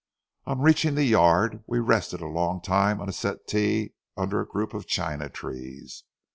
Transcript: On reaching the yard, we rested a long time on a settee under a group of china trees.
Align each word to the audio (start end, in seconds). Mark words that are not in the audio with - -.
On 0.47 0.59
reaching 0.59 0.95
the 0.95 1.03
yard, 1.03 1.63
we 1.67 1.77
rested 1.77 2.21
a 2.21 2.25
long 2.25 2.59
time 2.59 2.99
on 2.99 3.07
a 3.07 3.13
settee 3.13 3.93
under 4.17 4.41
a 4.41 4.47
group 4.49 4.73
of 4.73 4.87
china 4.87 5.29
trees. 5.29 6.05